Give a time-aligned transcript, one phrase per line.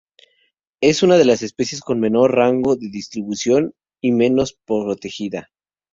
[0.81, 5.51] Es una de las especies con menor rango de distribución y menos protegida.